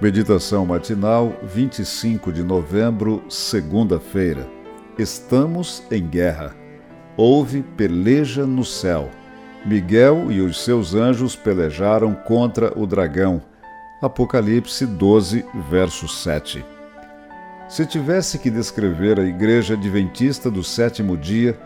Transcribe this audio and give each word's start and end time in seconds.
Meditação 0.00 0.64
matinal, 0.64 1.34
25 1.42 2.32
de 2.32 2.42
novembro, 2.42 3.22
segunda-feira. 3.28 4.48
Estamos 4.98 5.82
em 5.90 6.08
guerra. 6.08 6.56
Houve 7.18 7.62
peleja 7.76 8.46
no 8.46 8.64
céu. 8.64 9.10
Miguel 9.66 10.32
e 10.32 10.40
os 10.40 10.64
seus 10.64 10.94
anjos 10.94 11.36
pelejaram 11.36 12.14
contra 12.14 12.72
o 12.78 12.86
dragão. 12.86 13.42
Apocalipse 14.00 14.86
12, 14.86 15.44
verso 15.68 16.08
7. 16.08 16.64
Se 17.68 17.84
tivesse 17.84 18.38
que 18.38 18.48
descrever 18.48 19.20
a 19.20 19.24
Igreja 19.24 19.74
Adventista 19.74 20.50
do 20.50 20.64
sétimo 20.64 21.14
dia, 21.14 21.60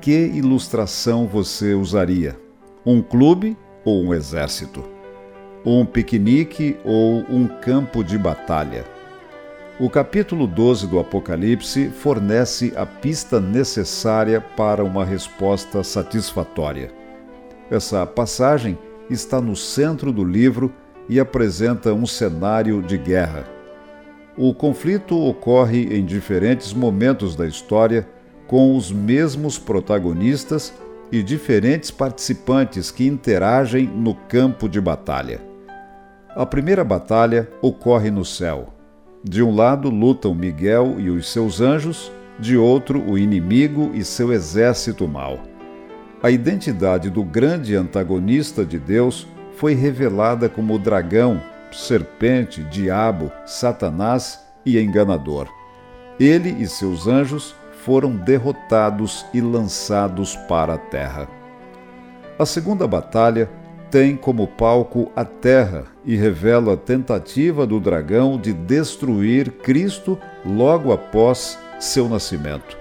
que 0.00 0.12
ilustração 0.12 1.26
você 1.26 1.74
usaria? 1.74 2.38
Um 2.86 3.02
clube 3.02 3.58
ou 3.84 4.00
um 4.00 4.14
exército? 4.14 4.99
Um 5.64 5.84
piquenique 5.84 6.78
ou 6.84 7.24
um 7.28 7.46
campo 7.46 8.02
de 8.02 8.16
batalha. 8.16 8.84
O 9.78 9.88
capítulo 9.88 10.46
12 10.46 10.86
do 10.86 10.98
Apocalipse 10.98 11.88
fornece 11.88 12.72
a 12.76 12.84
pista 12.84 13.40
necessária 13.40 14.40
para 14.40 14.84
uma 14.84 15.04
resposta 15.04 15.82
satisfatória. 15.82 16.92
Essa 17.70 18.06
passagem 18.06 18.78
está 19.08 19.40
no 19.40 19.56
centro 19.56 20.12
do 20.12 20.24
livro 20.24 20.72
e 21.08 21.18
apresenta 21.18 21.92
um 21.92 22.06
cenário 22.06 22.82
de 22.82 22.96
guerra. 22.96 23.44
O 24.36 24.54
conflito 24.54 25.18
ocorre 25.18 25.96
em 25.96 26.04
diferentes 26.04 26.72
momentos 26.72 27.34
da 27.34 27.46
história, 27.46 28.08
com 28.46 28.76
os 28.76 28.90
mesmos 28.90 29.58
protagonistas 29.58 30.72
e 31.12 31.22
diferentes 31.22 31.90
participantes 31.90 32.90
que 32.90 33.06
interagem 33.06 33.86
no 33.86 34.14
campo 34.14 34.68
de 34.68 34.80
batalha. 34.80 35.49
A 36.36 36.46
primeira 36.46 36.84
batalha 36.84 37.48
ocorre 37.60 38.08
no 38.08 38.24
céu. 38.24 38.72
De 39.22 39.42
um 39.42 39.52
lado 39.52 39.90
lutam 39.90 40.32
Miguel 40.32 41.00
e 41.00 41.10
os 41.10 41.30
seus 41.32 41.60
anjos, 41.60 42.10
de 42.38 42.56
outro 42.56 43.02
o 43.02 43.18
inimigo 43.18 43.90
e 43.94 44.04
seu 44.04 44.32
exército 44.32 45.08
mau. 45.08 45.40
A 46.22 46.30
identidade 46.30 47.10
do 47.10 47.24
grande 47.24 47.74
antagonista 47.74 48.64
de 48.64 48.78
Deus 48.78 49.26
foi 49.56 49.74
revelada 49.74 50.48
como 50.48 50.78
dragão, 50.78 51.42
serpente, 51.72 52.62
diabo, 52.62 53.32
Satanás 53.44 54.40
e 54.64 54.78
enganador. 54.78 55.48
Ele 56.18 56.50
e 56.62 56.68
seus 56.68 57.08
anjos 57.08 57.56
foram 57.84 58.14
derrotados 58.14 59.26
e 59.34 59.40
lançados 59.40 60.36
para 60.48 60.74
a 60.74 60.78
terra. 60.78 61.28
A 62.38 62.46
segunda 62.46 62.86
batalha 62.86 63.50
tem 63.90 64.16
como 64.16 64.46
palco 64.46 65.10
a 65.16 65.24
terra 65.24 65.84
e 66.04 66.14
revela 66.14 66.74
a 66.74 66.76
tentativa 66.76 67.66
do 67.66 67.80
dragão 67.80 68.38
de 68.38 68.52
destruir 68.52 69.50
Cristo 69.50 70.18
logo 70.46 70.92
após 70.92 71.58
seu 71.80 72.08
nascimento. 72.08 72.78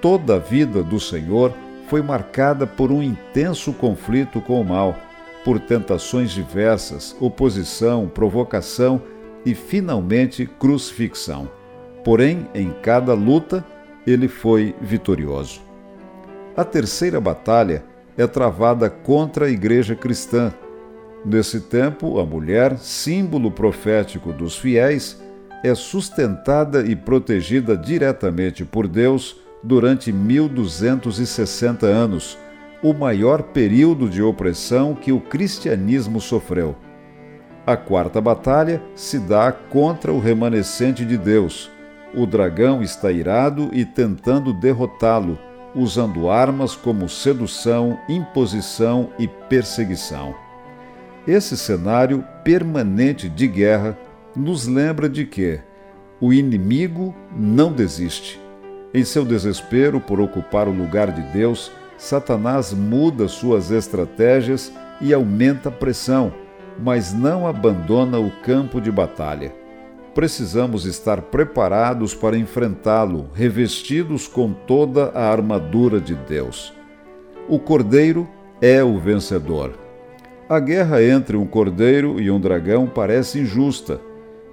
Toda 0.00 0.36
a 0.36 0.38
vida 0.38 0.82
do 0.82 1.00
Senhor 1.00 1.52
foi 1.88 2.02
marcada 2.02 2.66
por 2.66 2.92
um 2.92 3.02
intenso 3.02 3.72
conflito 3.72 4.40
com 4.40 4.60
o 4.60 4.64
mal, 4.64 4.96
por 5.44 5.58
tentações 5.58 6.30
diversas, 6.30 7.16
oposição, 7.18 8.06
provocação 8.06 9.02
e, 9.44 9.54
finalmente, 9.54 10.46
crucifixão. 10.46 11.48
Porém, 12.04 12.46
em 12.54 12.70
cada 12.82 13.14
luta, 13.14 13.64
ele 14.06 14.28
foi 14.28 14.74
vitorioso. 14.80 15.60
A 16.56 16.64
terceira 16.64 17.20
batalha 17.20 17.84
é 18.18 18.26
travada 18.26 18.90
contra 18.90 19.46
a 19.46 19.48
igreja 19.48 19.94
cristã. 19.94 20.52
Nesse 21.24 21.60
tempo, 21.60 22.18
a 22.18 22.26
mulher, 22.26 22.76
símbolo 22.78 23.50
profético 23.50 24.32
dos 24.32 24.58
fiéis, 24.58 25.22
é 25.64 25.74
sustentada 25.74 26.84
e 26.84 26.94
protegida 26.94 27.76
diretamente 27.76 28.64
por 28.64 28.88
Deus 28.88 29.40
durante 29.62 30.12
1260 30.12 31.86
anos, 31.86 32.36
o 32.82 32.92
maior 32.92 33.42
período 33.42 34.08
de 34.08 34.22
opressão 34.22 34.94
que 34.94 35.10
o 35.10 35.20
cristianismo 35.20 36.20
sofreu. 36.20 36.76
A 37.66 37.76
quarta 37.76 38.20
batalha 38.20 38.82
se 38.94 39.18
dá 39.18 39.52
contra 39.52 40.12
o 40.12 40.18
remanescente 40.18 41.04
de 41.04 41.16
Deus. 41.16 41.70
O 42.14 42.24
dragão 42.24 42.82
está 42.82 43.12
irado 43.12 43.68
e 43.72 43.84
tentando 43.84 44.54
derrotá-lo, 44.54 45.38
usando 45.74 46.30
armas 46.30 46.74
como 46.74 47.08
sedução, 47.08 47.98
imposição 48.08 49.10
e 49.18 49.28
perseguição. 49.28 50.34
Esse 51.26 51.56
cenário 51.56 52.24
permanente 52.42 53.28
de 53.28 53.46
guerra 53.46 53.98
nos 54.34 54.66
lembra 54.66 55.08
de 55.08 55.26
que 55.26 55.60
o 56.20 56.32
inimigo 56.32 57.14
não 57.36 57.72
desiste. 57.72 58.40
Em 58.94 59.04
seu 59.04 59.24
desespero 59.24 60.00
por 60.00 60.20
ocupar 60.20 60.66
o 60.66 60.72
lugar 60.72 61.12
de 61.12 61.22
Deus, 61.32 61.70
Satanás 61.98 62.72
muda 62.72 63.28
suas 63.28 63.70
estratégias 63.70 64.72
e 65.00 65.12
aumenta 65.12 65.68
a 65.68 65.72
pressão, 65.72 66.32
mas 66.78 67.12
não 67.12 67.46
abandona 67.46 68.18
o 68.18 68.30
campo 68.42 68.80
de 68.80 68.90
batalha 68.90 69.57
precisamos 70.18 70.84
estar 70.84 71.22
preparados 71.22 72.12
para 72.12 72.36
enfrentá-lo, 72.36 73.30
revestidos 73.32 74.26
com 74.26 74.52
toda 74.52 75.12
a 75.14 75.30
armadura 75.30 76.00
de 76.00 76.16
Deus. 76.16 76.74
O 77.48 77.56
cordeiro 77.56 78.28
é 78.60 78.82
o 78.82 78.98
vencedor. 78.98 79.78
A 80.48 80.58
guerra 80.58 81.00
entre 81.04 81.36
um 81.36 81.46
cordeiro 81.46 82.20
e 82.20 82.32
um 82.32 82.40
dragão 82.40 82.88
parece 82.92 83.38
injusta, 83.38 84.00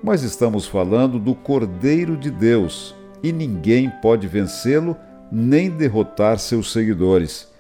mas 0.04 0.22
estamos 0.22 0.68
falando 0.68 1.18
do 1.18 1.34
Cordeiro 1.34 2.16
de 2.16 2.30
Deus 2.30 2.94
e 3.24 3.32
ninguém 3.32 3.92
pode 4.04 4.28
vencê-lo 4.28 4.96
nem 5.32 5.72
derrotar 5.72 6.38
seus 6.38 6.72
seguidores. 6.72 7.52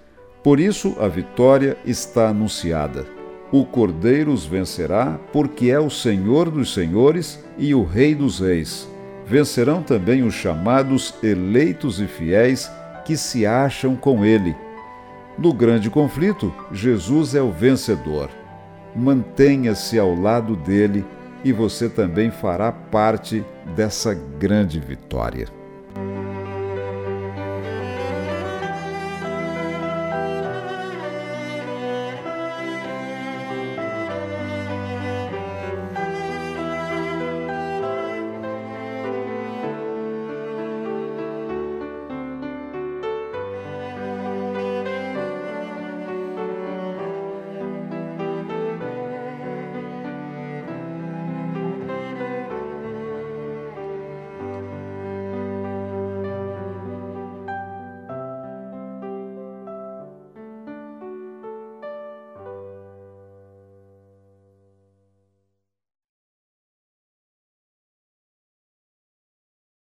Por 0.43 0.59
isso, 0.59 0.95
a 0.99 1.07
vitória 1.07 1.75
está 1.83 2.29
anunciada. 2.29 3.14
O 3.55 3.63
Cordeiro 3.63 4.33
os 4.33 4.45
vencerá, 4.45 5.17
porque 5.31 5.69
é 5.69 5.79
o 5.79 5.89
Senhor 5.89 6.51
dos 6.51 6.73
Senhores 6.73 7.41
e 7.57 7.73
o 7.73 7.85
Rei 7.85 8.13
dos 8.13 8.41
Reis. 8.41 8.85
Vencerão 9.25 9.81
também 9.81 10.23
os 10.23 10.33
chamados 10.33 11.13
eleitos 11.23 12.01
e 12.01 12.05
fiéis 12.05 12.69
que 13.05 13.15
se 13.15 13.45
acham 13.45 13.95
com 13.95 14.25
ele. 14.25 14.53
No 15.37 15.53
grande 15.53 15.89
conflito, 15.89 16.53
Jesus 16.69 17.33
é 17.33 17.41
o 17.41 17.49
vencedor. 17.49 18.29
Mantenha-se 18.93 19.97
ao 19.97 20.13
lado 20.13 20.57
dele 20.57 21.05
e 21.41 21.53
você 21.53 21.87
também 21.87 22.31
fará 22.31 22.73
parte 22.73 23.41
dessa 23.73 24.13
grande 24.13 24.81
vitória. 24.81 25.47